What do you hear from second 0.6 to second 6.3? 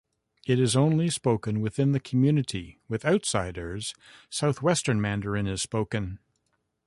only spoken within the community; with outsiders, Southwestern Mandarin is spoken.